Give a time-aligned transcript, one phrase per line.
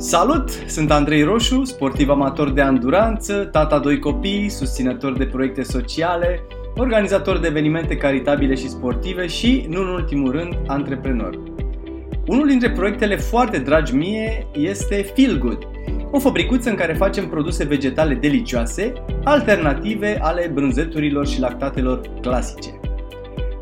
[0.00, 0.50] Salut!
[0.66, 7.38] Sunt Andrei Roșu, sportiv amator de anduranță, tata doi copii, susținător de proiecte sociale, organizator
[7.38, 11.38] de evenimente caritabile și sportive și, nu în ultimul rând, antreprenor.
[12.26, 15.58] Unul dintre proiectele foarte dragi mie este Feel Good,
[16.10, 18.92] o fabricuță în care facem produse vegetale delicioase,
[19.24, 22.77] alternative ale brânzeturilor și lactatelor clasice.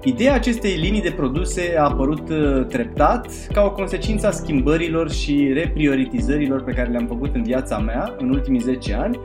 [0.07, 5.51] Ideea acestei linii de produse a apărut uh, treptat ca o consecință a schimbărilor și
[5.53, 9.21] reprioritizărilor pe care le-am făcut în viața mea în ultimii 10 ani,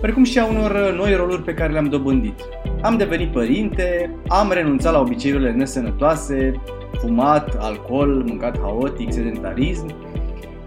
[0.00, 2.40] precum și a unor uh, noi roluri pe care le-am dobândit.
[2.82, 6.52] Am devenit părinte, am renunțat la obiceiurile nesănătoase,
[7.00, 9.94] fumat, alcool, mâncat haotic, sedentarism,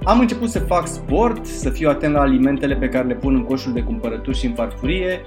[0.05, 3.43] am început să fac sport, să fiu atent la alimentele pe care le pun în
[3.43, 5.21] coșul de cumpărături și în farfurie,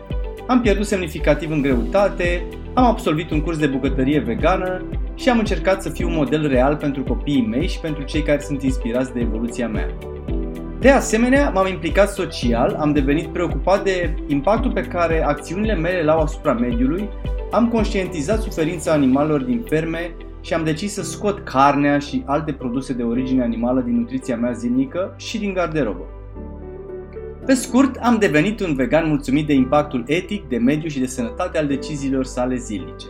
[0.47, 4.83] am pierdut semnificativ în greutate, am absolvit un curs de bucătărie vegană
[5.15, 8.41] și am încercat să fiu un model real pentru copiii mei și pentru cei care
[8.41, 9.89] sunt inspirați de evoluția mea.
[10.81, 16.11] De asemenea, m-am implicat social, am devenit preocupat de impactul pe care acțiunile mele le
[16.11, 17.09] au asupra mediului,
[17.51, 22.93] am conștientizat suferința animalelor din ferme și am decis să scot carnea și alte produse
[22.93, 26.05] de origine animală din nutriția mea zilnică și din garderobă.
[27.47, 31.59] Pe scurt, am devenit un vegan mulțumit de impactul etic, de mediu și de sănătate
[31.59, 33.07] al deciziilor sale zilnice.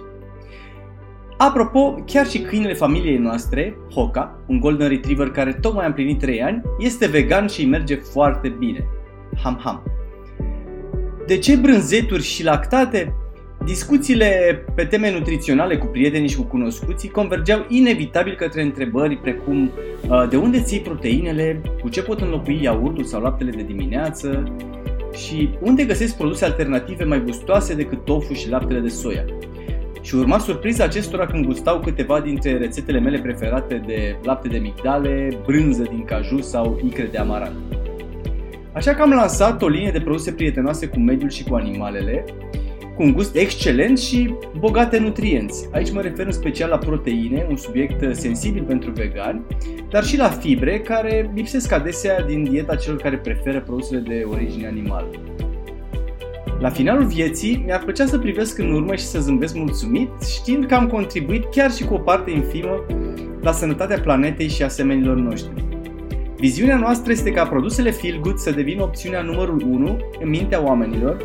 [1.37, 6.43] Apropo, chiar și câinele familiei noastre, Hoka, un golden retriever care tocmai a împlinit 3
[6.43, 8.87] ani, este vegan și îi merge foarte bine.
[9.43, 9.83] Ham ham.
[11.27, 13.15] De ce brânzeturi și lactate?
[13.67, 19.71] Discuțiile pe teme nutriționale cu prietenii și cu cunoscuții convergeau inevitabil către întrebări precum
[20.09, 24.53] uh, de unde ții proteinele, cu ce pot înlocui iaurtul sau laptele de dimineață
[25.13, 29.25] și unde găsesc produse alternative mai gustoase decât tofu și laptele de soia.
[30.01, 35.39] Și urma surpriza acestora când gustau câteva dintre rețetele mele preferate de lapte de migdale,
[35.47, 37.57] brânză din caju sau icre de amarant.
[38.73, 42.25] Așa că am lansat o linie de produse prietenoase cu mediul și cu animalele,
[42.97, 45.69] cu un gust excelent și bogate nutrienți.
[45.73, 49.41] Aici mă refer în special la proteine, un subiect uh, sensibil pentru vegani,
[49.91, 54.67] dar și la fibre care lipsesc adesea din dieta celor care preferă produsele de origine
[54.67, 55.11] animală.
[56.61, 60.75] La finalul vieții, mi-ar plăcea să privesc în urmă și să zâmbesc mulțumit, știind că
[60.75, 62.87] am contribuit chiar și cu o parte infimă
[63.41, 65.65] la sănătatea planetei și a semenilor noștri.
[66.37, 71.25] Viziunea noastră este ca produsele Feel Good să devină opțiunea numărul 1 în mintea oamenilor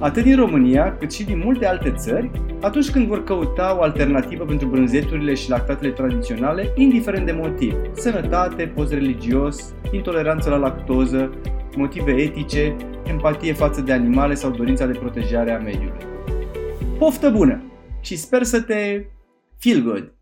[0.00, 2.30] atât din România cât și din multe alte țări,
[2.60, 8.66] atunci când vor căuta o alternativă pentru brânzeturile și lactatele tradiționale, indiferent de motiv, sănătate,
[8.66, 11.30] post religios, intoleranță la lactoză,
[11.76, 16.06] motive etice, empatie față de animale sau dorința de protejare a mediului.
[16.98, 17.62] Poftă bună
[18.00, 19.04] și sper să te
[19.58, 20.15] feel good!